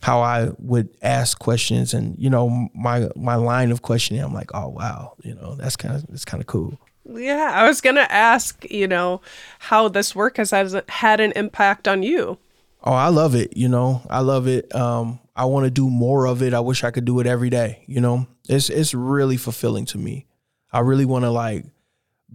how 0.02 0.22
I 0.22 0.50
would 0.58 0.90
ask 1.02 1.38
questions 1.40 1.94
and 1.94 2.18
you 2.18 2.30
know 2.30 2.70
my 2.74 3.10
my 3.16 3.36
line 3.36 3.72
of 3.72 3.82
questioning. 3.82 4.22
I'm 4.22 4.34
like 4.34 4.52
oh 4.54 4.70
wow 4.70 5.14
you 5.24 5.36
know 5.36 5.56
that's 5.56 5.76
kind 5.76 5.96
of 5.96 6.06
that's 6.08 6.26
kind 6.26 6.42
of 6.42 6.48
cool. 6.48 6.80
Yeah 7.06 7.52
I 7.54 7.68
was 7.68 7.82
gonna 7.82 8.08
ask 8.10 8.66
you 8.70 8.88
know 8.88 9.22
how 9.60 9.88
this 9.88 10.16
work 10.16 10.38
has 10.38 10.52
had 10.52 11.20
an 11.20 11.32
impact 11.36 11.88
on 11.88 12.04
you. 12.04 12.38
Oh 12.84 12.94
I 12.94 13.10
love 13.10 13.36
it 13.36 13.56
you 13.56 13.70
know 13.70 14.02
I 14.10 14.20
love 14.22 14.48
it. 14.48 14.74
Um 14.76 15.20
I 15.36 15.46
want 15.46 15.66
to 15.66 15.72
do 15.72 15.90
more 15.90 16.26
of 16.26 16.42
it. 16.42 16.54
I 16.54 16.60
wish 16.60 16.84
I 16.84 16.92
could 16.92 17.06
do 17.06 17.20
it 17.20 17.28
every 17.28 17.50
day 17.50 17.84
you 17.88 18.02
know? 18.02 18.28
It's 18.50 18.70
it's 18.70 18.94
really 18.94 19.38
fulfilling 19.38 19.86
to 19.86 19.98
me. 19.98 20.26
I 20.74 20.80
really 20.80 21.06
want 21.06 21.26
to 21.26 21.32
like 21.32 21.66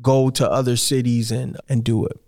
go 0.00 0.30
to 0.30 0.48
other 0.48 0.76
cities 0.76 1.32
and 1.32 1.56
and 1.68 1.82
do 1.82 2.06
it. 2.06 2.20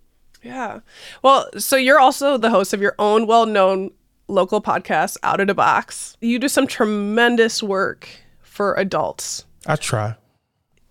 Yeah. 0.42 0.80
Well, 1.22 1.48
so 1.58 1.76
you're 1.76 1.98
also 2.00 2.36
the 2.36 2.50
host 2.50 2.72
of 2.72 2.80
your 2.80 2.94
own 2.98 3.26
well 3.26 3.46
known 3.46 3.90
local 4.28 4.60
podcast, 4.60 5.18
OuttaDeeBox. 5.20 6.16
You 6.20 6.38
do 6.38 6.48
some 6.48 6.66
tremendous 6.66 7.62
work 7.62 8.08
for 8.40 8.74
adults. 8.74 9.44
I 9.66 9.76
try. 9.76 10.14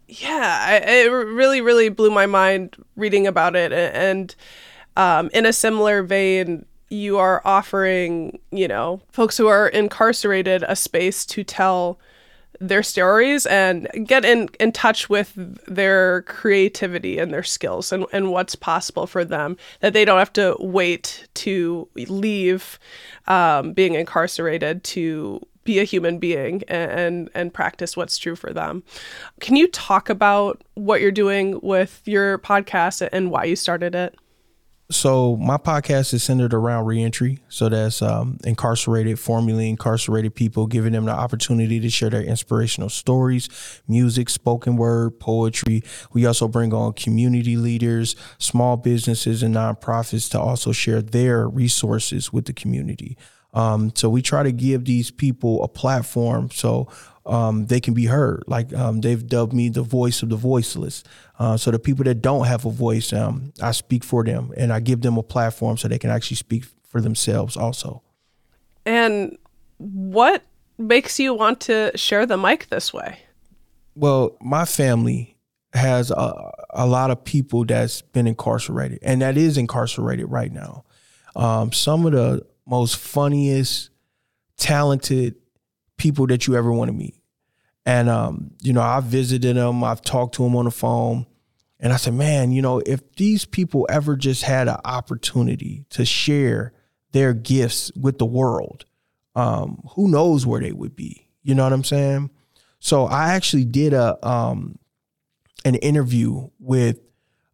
Yeah, 0.08 0.66
I, 0.68 0.76
it 0.78 1.08
really, 1.12 1.62
really 1.62 1.90
blew 1.90 2.12
my 2.12 2.26
mind 2.26 2.76
reading 2.96 3.28
about 3.28 3.56
it. 3.56 3.72
And 3.74 4.34
um, 4.96 5.30
in 5.34 5.46
a 5.46 5.54
similar 5.54 6.04
vein, 6.04 6.66
you 6.90 7.18
are 7.18 7.42
offering, 7.44 8.40
you 8.52 8.68
know, 8.68 9.02
folks 9.12 9.38
who 9.38 9.48
are 9.48 9.68
incarcerated 9.68 10.64
a 10.68 10.76
space 10.76 11.26
to 11.26 11.44
tell 11.44 12.00
their 12.60 12.84
stories 12.84 13.46
and 13.46 13.88
get 14.06 14.26
in, 14.26 14.50
in 14.60 14.72
touch 14.72 15.10
with 15.10 15.34
their 15.68 16.24
creativity 16.24 17.18
and 17.18 17.34
their 17.34 17.44
skills 17.44 17.92
and, 17.92 18.06
and 18.12 18.32
what's 18.32 18.56
possible 18.56 19.08
for 19.08 19.24
them 19.24 19.58
that 19.80 19.94
they 19.94 20.06
don't 20.06 20.20
have 20.20 20.34
to 20.34 20.56
wait 20.60 21.28
to 21.36 21.88
leave 21.96 22.80
um, 23.28 23.74
being 23.74 23.94
incarcerated 23.94 24.84
to 24.84 25.42
be 25.64 25.80
a 25.80 25.84
human 25.84 26.18
being 26.18 26.64
and, 26.68 26.92
and, 26.92 27.30
and 27.36 27.54
practice 27.54 27.98
what's 27.98 28.18
true 28.18 28.36
for 28.36 28.54
them. 28.54 28.84
Can 29.42 29.56
you 29.56 29.68
talk 29.68 30.10
about 30.10 30.64
what 30.76 31.02
you're 31.02 31.12
doing 31.12 31.60
with 31.62 32.02
your 32.06 32.40
podcast 32.40 33.08
and 33.12 33.30
why 33.30 33.44
you 33.44 33.56
started 33.56 33.94
it? 33.94 34.16
So 34.90 35.36
my 35.36 35.58
podcast 35.58 36.14
is 36.14 36.24
centered 36.24 36.54
around 36.54 36.86
reentry. 36.86 37.40
So 37.50 37.68
that's 37.68 38.02
um, 38.02 38.38
incarcerated, 38.46 39.20
formerly 39.20 39.70
incarcerated 39.70 40.34
people, 40.34 40.66
giving 40.66 40.94
them 40.94 41.04
the 41.06 41.12
opportunity 41.12 41.82
to 41.82 41.90
share 41.90 42.10
their 42.10 42.22
inspirational 42.22 42.88
stories, 42.88 43.50
music, 43.88 44.30
spoken 44.30 44.78
word, 44.78 45.20
poetry. 45.20 45.84
We 46.14 46.26
also 46.26 46.48
bring 46.48 46.74
on 46.74 46.94
community 46.94 47.58
leaders, 47.58 48.16
small 48.38 48.78
businesses, 48.78 49.44
and 49.44 49.56
nonprofits 49.56 50.32
to 50.32 50.40
also 50.40 50.72
share 50.72 51.02
their 51.02 51.50
resources 51.50 52.32
with 52.32 52.46
the 52.46 52.54
community. 52.54 53.18
Um, 53.54 53.92
so 53.96 54.10
we 54.10 54.22
try 54.22 54.44
to 54.44 54.52
give 54.52 54.86
these 54.86 55.12
people 55.12 55.64
a 55.64 55.68
platform. 55.68 56.50
So 56.52 56.88
um, 57.28 57.66
they 57.68 57.80
can 57.80 57.94
be 57.94 58.06
heard. 58.06 58.44
Like 58.48 58.74
um, 58.74 59.02
they've 59.02 59.26
dubbed 59.26 59.54
me 59.54 59.70
the 59.70 59.84
voice 59.84 60.24
of 60.24 60.30
the 60.30 60.36
voiceless. 60.36 61.04
Uh, 61.38 61.58
so 61.58 61.72
the 61.72 61.80
people 61.80 62.04
that 62.06 62.22
don't 62.22 62.48
have 62.48 62.66
a 62.66 62.72
voice, 62.72 63.14
um, 63.14 63.54
I 63.62 63.72
speak 63.72 64.04
for 64.04 64.24
them 64.24 64.54
and 64.58 64.72
I 64.72 64.80
give 64.80 65.02
them 65.02 65.18
a 65.18 65.24
platform 65.24 65.78
so 65.78 65.88
they 65.88 66.00
can 66.00 66.10
actually 66.10 66.38
speak 66.38 66.66
for 66.88 67.02
themselves 67.02 67.58
also. 67.58 68.02
And 68.86 69.38
what 69.78 70.44
makes 70.78 71.20
you 71.20 71.34
want 71.34 71.60
to 71.62 71.92
share 71.96 72.26
the 72.26 72.38
mic 72.38 72.68
this 72.70 72.94
way? 72.94 73.20
Well, 73.96 74.38
my 74.42 74.66
family 74.66 75.38
has 75.74 76.12
a, 76.12 76.52
a 76.72 76.88
lot 76.88 77.12
of 77.12 77.24
people 77.24 77.66
that's 77.66 78.02
been 78.02 78.28
incarcerated 78.28 79.00
and 79.02 79.22
that 79.22 79.38
is 79.38 79.58
incarcerated 79.58 80.30
right 80.30 80.52
now. 80.52 80.86
Um, 81.36 81.72
some 81.72 82.06
of 82.06 82.14
the 82.14 82.46
most 82.66 82.98
funniest, 82.98 83.90
talented 84.58 85.36
people 85.98 86.28
that 86.28 86.48
you 86.48 86.56
ever 86.56 86.72
want 86.72 86.90
to 86.90 86.94
meet. 86.94 87.16
And 87.88 88.10
um, 88.10 88.52
you 88.62 88.74
know, 88.74 88.82
I 88.82 89.00
visited 89.00 89.56
them, 89.56 89.82
I've 89.82 90.02
talked 90.02 90.36
to 90.36 90.44
them 90.44 90.58
on 90.58 90.66
the 90.66 90.72
phone, 90.72 91.26
and 91.80 91.94
I 91.94 91.96
said, 91.96 92.16
man, 92.16 92.52
you 92.52 92.62
know, 92.62 92.80
if 92.86 93.00
these 93.16 93.46
people 93.46 93.88
ever 93.90 94.18
just 94.18 94.44
had 94.44 94.68
an 94.68 94.76
opportunity 94.84 95.86
to 95.92 96.04
share 96.04 96.74
their 97.14 97.34
gifts 97.34 97.94
with 97.96 98.18
the 98.18 98.26
world, 98.26 98.84
um, 99.36 99.84
who 99.92 100.10
knows 100.10 100.46
where 100.46 100.60
they 100.60 100.74
would 100.74 100.98
be? 100.98 101.30
You 101.44 101.56
know 101.56 101.64
what 101.64 101.72
I'm 101.72 101.86
saying? 101.86 102.30
So 102.80 103.06
I 103.06 103.36
actually 103.36 103.64
did 103.64 103.94
a 103.94 104.18
um, 104.28 104.78
an 105.64 105.76
interview 105.76 106.50
with 106.60 107.00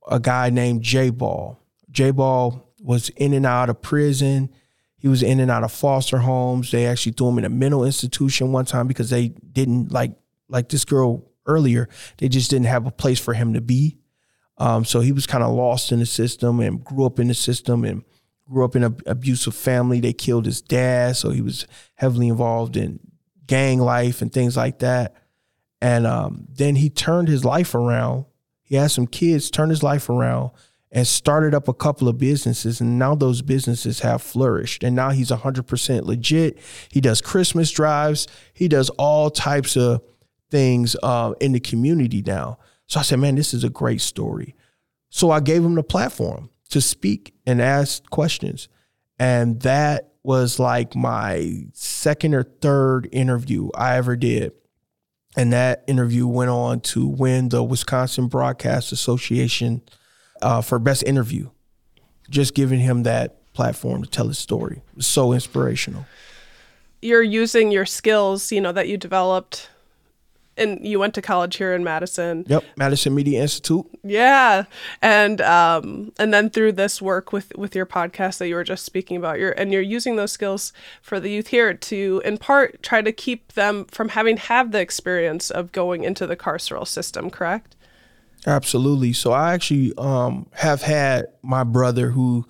a 0.09 0.19
guy 0.19 0.49
named 0.49 0.81
J 0.81 1.11
Ball. 1.11 1.59
J 1.91 2.09
Ball 2.09 2.73
was 2.81 3.09
in 3.09 3.33
and 3.33 3.45
out 3.45 3.69
of 3.69 3.83
prison. 3.83 4.49
He 4.97 5.07
was 5.07 5.21
in 5.21 5.39
and 5.39 5.51
out 5.51 5.63
of 5.63 5.71
foster 5.71 6.17
homes. 6.17 6.71
They 6.71 6.87
actually 6.87 7.11
threw 7.11 7.29
him 7.29 7.37
in 7.37 7.45
a 7.45 7.49
mental 7.49 7.85
institution 7.85 8.51
one 8.51 8.65
time 8.65 8.87
because 8.87 9.11
they 9.11 9.27
didn't 9.27 9.91
like 9.91 10.17
like 10.49 10.69
this 10.69 10.85
girl 10.85 11.31
earlier. 11.45 11.89
They 12.17 12.29
just 12.29 12.49
didn't 12.49 12.67
have 12.67 12.85
a 12.85 12.91
place 12.91 13.19
for 13.19 13.33
him 13.33 13.53
to 13.53 13.61
be. 13.61 13.97
Um, 14.57 14.85
so 14.85 14.99
he 14.99 15.11
was 15.11 15.25
kind 15.25 15.43
of 15.43 15.53
lost 15.53 15.91
in 15.91 15.99
the 15.99 16.05
system 16.05 16.59
and 16.59 16.83
grew 16.83 17.05
up 17.05 17.19
in 17.19 17.27
the 17.27 17.33
system 17.33 17.83
and 17.83 18.03
grew 18.49 18.63
up 18.63 18.75
in 18.75 18.83
an 18.83 18.97
abusive 19.05 19.55
family. 19.55 19.99
They 19.99 20.13
killed 20.13 20.45
his 20.45 20.61
dad, 20.61 21.15
so 21.15 21.31
he 21.31 21.41
was 21.41 21.67
heavily 21.95 22.27
involved 22.27 22.77
in 22.77 22.99
gang 23.47 23.79
life 23.79 24.21
and 24.21 24.31
things 24.31 24.55
like 24.55 24.79
that. 24.79 25.15
And 25.81 26.07
um, 26.07 26.47
then 26.49 26.75
he 26.75 26.89
turned 26.89 27.27
his 27.27 27.43
life 27.43 27.75
around. 27.75 28.25
He 28.61 28.75
had 28.75 28.91
some 28.91 29.07
kids, 29.07 29.49
turned 29.49 29.71
his 29.71 29.83
life 29.83 30.09
around, 30.09 30.51
and 30.93 31.07
started 31.07 31.55
up 31.55 31.67
a 31.67 31.73
couple 31.73 32.07
of 32.07 32.19
businesses 32.19 32.79
and 32.79 32.99
now 32.99 33.15
those 33.15 33.41
businesses 33.41 34.01
have 34.01 34.21
flourished 34.21 34.83
and 34.83 34.95
now 34.95 35.09
he's 35.09 35.31
100% 35.31 36.03
legit 36.03 36.59
he 36.89 37.01
does 37.01 37.19
christmas 37.19 37.71
drives 37.71 38.27
he 38.53 38.67
does 38.67 38.89
all 38.91 39.31
types 39.31 39.75
of 39.75 40.03
things 40.53 40.95
uh, 41.01 41.33
in 41.41 41.51
the 41.51 41.59
community 41.59 42.21
now. 42.21 42.59
So 42.85 42.99
i 42.99 43.03
said 43.03 43.17
man 43.17 43.33
this 43.33 43.55
is 43.55 43.63
a 43.63 43.69
great 43.69 44.01
story. 44.01 44.55
So 45.09 45.31
i 45.31 45.39
gave 45.39 45.65
him 45.65 45.73
the 45.73 45.83
platform 45.83 46.51
to 46.69 46.79
speak 46.79 47.33
and 47.47 47.59
ask 47.59 48.07
questions. 48.11 48.69
And 49.17 49.59
that 49.61 50.13
was 50.23 50.59
like 50.59 50.95
my 50.95 51.65
second 51.73 52.35
or 52.35 52.43
third 52.43 53.09
interview 53.11 53.69
i 53.75 53.97
ever 53.97 54.15
did. 54.15 54.53
And 55.35 55.51
that 55.53 55.83
interview 55.87 56.27
went 56.27 56.51
on 56.51 56.81
to 56.81 57.07
win 57.07 57.49
the 57.49 57.63
wisconsin 57.63 58.27
broadcast 58.27 58.91
association 58.91 59.81
uh, 60.43 60.61
for 60.61 60.77
best 60.77 61.01
interview. 61.01 61.49
Just 62.29 62.53
giving 62.53 62.79
him 62.79 63.03
that 63.03 63.51
platform 63.53 64.03
to 64.03 64.09
tell 64.09 64.27
his 64.27 64.37
story. 64.37 64.83
Was 64.95 65.07
so 65.07 65.33
inspirational. 65.33 66.05
You're 67.01 67.23
using 67.23 67.71
your 67.71 67.87
skills, 67.87 68.51
you 68.51 68.61
know, 68.61 68.71
that 68.71 68.87
you 68.87 68.97
developed 68.97 69.69
and 70.57 70.85
you 70.85 70.99
went 70.99 71.13
to 71.15 71.21
college 71.21 71.57
here 71.57 71.73
in 71.73 71.83
Madison. 71.83 72.45
Yep, 72.47 72.63
Madison 72.75 73.15
Media 73.15 73.41
Institute. 73.41 73.85
Yeah, 74.03 74.65
and 75.01 75.41
um, 75.41 76.11
and 76.19 76.33
then 76.33 76.49
through 76.49 76.73
this 76.73 77.01
work 77.01 77.31
with 77.31 77.55
with 77.55 77.75
your 77.75 77.85
podcast 77.85 78.37
that 78.37 78.47
you 78.47 78.55
were 78.55 78.63
just 78.63 78.85
speaking 78.85 79.17
about, 79.17 79.39
you're 79.39 79.51
and 79.51 79.71
you're 79.71 79.81
using 79.81 80.15
those 80.15 80.31
skills 80.31 80.73
for 81.01 81.19
the 81.19 81.29
youth 81.29 81.47
here 81.47 81.73
to, 81.73 82.21
in 82.25 82.37
part, 82.37 82.81
try 82.83 83.01
to 83.01 83.11
keep 83.11 83.53
them 83.53 83.85
from 83.85 84.09
having 84.09 84.37
have 84.37 84.71
the 84.71 84.79
experience 84.79 85.49
of 85.49 85.71
going 85.71 86.03
into 86.03 86.27
the 86.27 86.35
carceral 86.35 86.87
system. 86.87 87.29
Correct? 87.29 87.75
Absolutely. 88.45 89.13
So 89.13 89.31
I 89.31 89.53
actually 89.53 89.93
um, 89.97 90.47
have 90.53 90.81
had 90.81 91.27
my 91.41 91.63
brother 91.63 92.09
who 92.09 92.45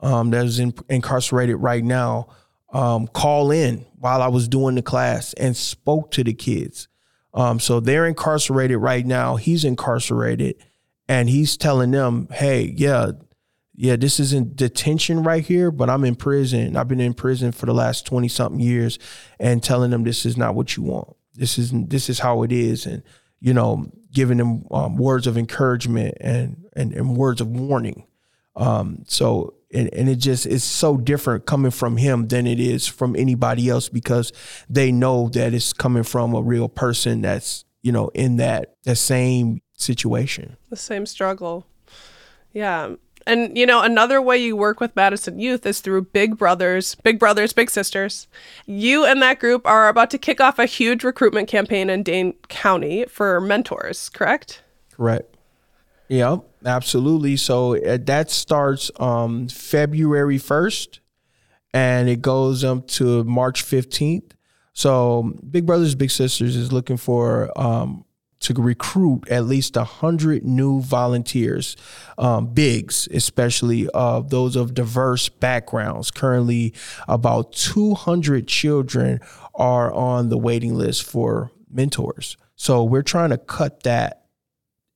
um, 0.00 0.30
that 0.30 0.44
is 0.44 0.58
in, 0.58 0.74
incarcerated 0.88 1.56
right 1.56 1.84
now 1.84 2.28
um, 2.72 3.06
call 3.08 3.50
in 3.50 3.86
while 3.98 4.22
I 4.22 4.28
was 4.28 4.48
doing 4.48 4.74
the 4.74 4.82
class 4.82 5.32
and 5.34 5.56
spoke 5.56 6.10
to 6.12 6.24
the 6.24 6.34
kids. 6.34 6.88
Um, 7.36 7.60
so 7.60 7.80
they're 7.80 8.06
incarcerated 8.06 8.78
right 8.78 9.06
now. 9.06 9.36
He's 9.36 9.64
incarcerated, 9.64 10.56
and 11.08 11.28
he's 11.28 11.56
telling 11.56 11.90
them, 11.90 12.28
"Hey, 12.32 12.74
yeah, 12.76 13.12
yeah, 13.74 13.96
this 13.96 14.18
isn't 14.18 14.56
detention 14.56 15.22
right 15.22 15.44
here, 15.44 15.70
but 15.70 15.90
I'm 15.90 16.04
in 16.04 16.16
prison. 16.16 16.76
I've 16.76 16.88
been 16.88 17.00
in 17.00 17.12
prison 17.12 17.52
for 17.52 17.66
the 17.66 17.74
last 17.74 18.06
twenty 18.06 18.28
something 18.28 18.60
years, 18.60 18.98
and 19.38 19.62
telling 19.62 19.90
them 19.90 20.02
this 20.02 20.24
is 20.24 20.38
not 20.38 20.54
what 20.54 20.76
you 20.76 20.82
want. 20.82 21.14
This 21.34 21.58
is 21.58 21.72
this 21.72 22.08
is 22.08 22.20
how 22.20 22.42
it 22.42 22.52
is, 22.52 22.86
and 22.86 23.02
you 23.38 23.52
know, 23.52 23.92
giving 24.12 24.38
them 24.38 24.64
um, 24.70 24.96
words 24.96 25.26
of 25.26 25.36
encouragement 25.36 26.16
and, 26.20 26.64
and 26.72 26.94
and 26.94 27.16
words 27.18 27.42
of 27.42 27.48
warning. 27.48 28.06
Um, 28.56 29.04
so 29.06 29.55
and, 29.72 29.92
and 29.92 30.08
it 30.08 30.16
just 30.16 30.46
is 30.46 30.64
so 30.64 30.96
different 30.96 31.46
coming 31.46 31.70
from 31.70 31.96
him 31.96 32.28
than 32.28 32.46
it 32.46 32.60
is 32.60 32.86
from 32.86 33.16
anybody 33.16 33.68
else 33.68 33.88
because 33.88 34.32
they 34.68 34.92
know 34.92 35.28
that 35.30 35.54
it's 35.54 35.72
coming 35.72 36.02
from 36.02 36.34
a 36.34 36.42
real 36.42 36.68
person 36.68 37.22
that's 37.22 37.64
you 37.82 37.92
know 37.92 38.08
in 38.14 38.36
that 38.36 38.74
that 38.84 38.96
same 38.96 39.60
situation. 39.76 40.56
The 40.70 40.76
same 40.76 41.06
struggle. 41.06 41.66
Yeah. 42.52 42.94
And 43.28 43.58
you 43.58 43.66
know 43.66 43.82
another 43.82 44.22
way 44.22 44.38
you 44.38 44.56
work 44.56 44.78
with 44.78 44.94
madison 44.94 45.40
youth 45.40 45.66
is 45.66 45.80
through 45.80 46.02
big 46.02 46.38
brothers 46.38 46.94
big 46.94 47.18
brothers 47.18 47.52
big 47.52 47.70
sisters. 47.70 48.28
You 48.66 49.04
and 49.04 49.20
that 49.22 49.40
group 49.40 49.66
are 49.66 49.88
about 49.88 50.10
to 50.10 50.18
kick 50.18 50.40
off 50.40 50.60
a 50.60 50.66
huge 50.66 51.02
recruitment 51.02 51.48
campaign 51.48 51.90
in 51.90 52.04
dane 52.04 52.34
county 52.48 53.04
for 53.06 53.40
mentors 53.40 54.08
correct? 54.10 54.62
Correct 54.92 55.35
Yep, 56.08 56.44
absolutely. 56.64 57.36
So 57.36 57.76
uh, 57.76 57.98
that 58.02 58.30
starts 58.30 58.90
um, 58.98 59.48
February 59.48 60.38
1st 60.38 61.00
and 61.74 62.08
it 62.08 62.22
goes 62.22 62.64
up 62.64 62.86
to 62.88 63.24
March 63.24 63.64
15th. 63.64 64.32
So 64.72 65.34
Big 65.50 65.66
Brothers 65.66 65.94
Big 65.94 66.10
Sisters 66.10 66.54
is 66.54 66.72
looking 66.72 66.96
for 66.96 67.50
um, 67.58 68.04
to 68.40 68.54
recruit 68.54 69.26
at 69.28 69.44
least 69.46 69.76
100 69.76 70.44
new 70.44 70.80
volunteers, 70.80 71.76
um, 72.18 72.46
bigs, 72.48 73.08
especially 73.12 73.88
uh, 73.94 74.20
those 74.20 74.54
of 74.54 74.74
diverse 74.74 75.28
backgrounds. 75.28 76.10
Currently, 76.10 76.74
about 77.08 77.52
200 77.52 78.46
children 78.46 79.20
are 79.54 79.92
on 79.92 80.28
the 80.28 80.38
waiting 80.38 80.74
list 80.74 81.04
for 81.04 81.50
mentors. 81.70 82.36
So 82.54 82.84
we're 82.84 83.02
trying 83.02 83.30
to 83.30 83.38
cut 83.38 83.82
that 83.82 84.26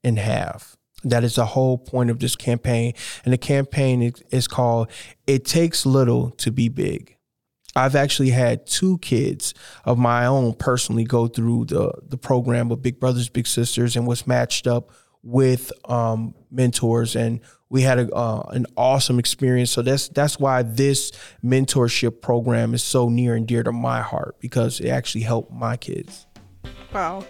in 0.05 0.17
half. 0.17 0.77
That 1.05 1.25
is 1.25 1.37
the 1.37 1.47
whole 1.47 1.79
point 1.79 2.11
of 2.11 2.19
this 2.19 2.37
campaign. 2.37 2.95
And 3.25 3.33
the 3.33 3.39
campaign 3.39 4.13
is 4.31 4.47
called 4.47 4.91
It 5.27 5.45
Takes 5.45 5.87
Little 5.87 6.31
to 6.33 6.51
Be 6.51 6.69
Big. 6.69 7.17
I've 7.77 7.95
actually 7.95 8.31
had 8.31 8.67
two 8.67 8.99
kids 8.99 9.55
of 9.85 9.97
my 9.97 10.27
own 10.27 10.55
personally 10.55 11.05
go 11.05 11.29
through 11.29 11.67
the, 11.67 11.93
the 12.03 12.19
program 12.19 12.71
of 12.71 12.83
Big 12.83 12.99
Brothers 12.99 13.29
Big 13.29 13.47
Sisters 13.47 13.97
and 13.97 14.07
was 14.07 14.27
matched 14.27 14.67
up 14.67 14.91
with 15.23 15.71
um, 15.89 16.35
mentors 16.51 17.15
and 17.15 17.41
we 17.69 17.83
had 17.83 17.99
a, 18.01 18.13
uh, 18.13 18.49
an 18.51 18.67
awesome 18.77 19.19
experience. 19.19 19.71
So 19.71 19.83
that's 19.83 20.09
that's 20.09 20.39
why 20.39 20.63
this 20.63 21.13
mentorship 21.43 22.21
program 22.21 22.75
is 22.75 22.83
so 22.83 23.09
near 23.09 23.37
and 23.37 23.47
dear 23.47 23.63
to 23.63 23.73
my 23.73 24.01
heart 24.03 24.41
because 24.41 24.81
it 24.81 24.89
actually 24.89 25.23
helped 25.23 25.53
my 25.53 25.77
kids. 25.77 26.27
Wow. 26.93 27.25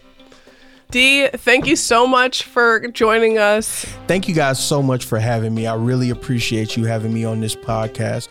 Dee, 0.90 1.28
thank 1.28 1.66
you 1.66 1.76
so 1.76 2.04
much 2.04 2.42
for 2.42 2.80
joining 2.88 3.38
us. 3.38 3.84
Thank 4.08 4.26
you 4.26 4.34
guys 4.34 4.62
so 4.62 4.82
much 4.82 5.04
for 5.04 5.20
having 5.20 5.54
me. 5.54 5.68
I 5.68 5.74
really 5.74 6.10
appreciate 6.10 6.76
you 6.76 6.84
having 6.84 7.14
me 7.14 7.24
on 7.24 7.40
this 7.40 7.54
podcast. 7.54 8.28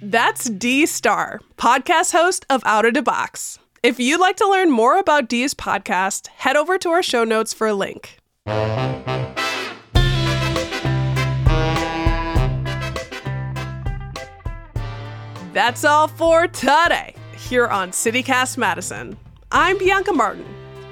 That's 0.00 0.44
Dee 0.44 0.86
Star, 0.86 1.40
podcast 1.56 2.12
host 2.12 2.46
of 2.48 2.62
OuttaDeeBox. 2.62 3.58
If 3.82 3.98
you'd 3.98 4.20
like 4.20 4.36
to 4.36 4.48
learn 4.48 4.70
more 4.70 4.98
about 4.98 5.28
Dee's 5.28 5.54
podcast, 5.54 6.28
head 6.28 6.56
over 6.56 6.78
to 6.78 6.88
our 6.90 7.02
show 7.02 7.24
notes 7.24 7.52
for 7.52 7.66
a 7.66 7.74
link. 7.74 8.18
That's 15.52 15.84
all 15.84 16.06
for 16.06 16.46
today 16.46 17.14
here 17.40 17.66
on 17.66 17.92
City 17.92 18.22
Cast 18.22 18.58
Madison. 18.58 19.16
I'm 19.50 19.78
Bianca 19.78 20.12
Martin. 20.12 20.44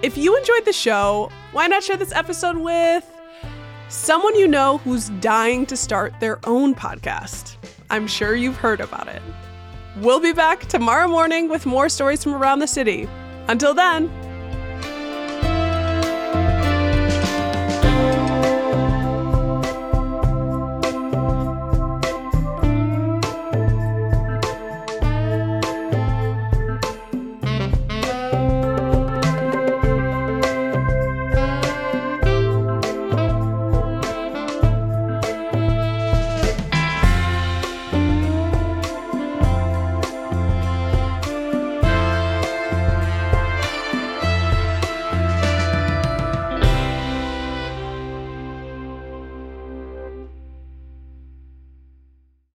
If 0.03 0.17
you 0.17 0.37
enjoyed 0.37 0.65
the 0.65 0.73
show, 0.73 1.31
why 1.53 1.67
not 1.67 1.83
share 1.83 1.97
this 1.97 2.13
episode 2.13 2.57
with 2.57 3.09
someone 3.89 4.35
you 4.35 4.49
know 4.49 4.79
who's 4.79 5.11
dying 5.21 5.67
to 5.67 5.77
start 5.77 6.15
their 6.21 6.41
own 6.45 6.75
podcast? 6.75 7.57
I'm 7.91 8.07
sure 8.07 8.35
you've 8.35 8.57
heard 8.57 8.81
about 8.81 9.09
it. 9.09 9.23
We'll 9.99 10.21
be 10.21 10.33
back 10.33 10.67
tomorrow 10.67 11.07
morning 11.07 11.49
with 11.49 11.67
more 11.67 11.89
stories 11.89 12.23
from 12.25 12.35
around 12.35 12.61
the 12.61 12.67
city. 12.67 13.09
Until 13.49 13.75
then, 13.75 14.11